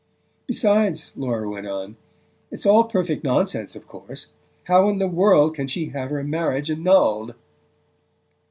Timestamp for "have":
5.89-6.09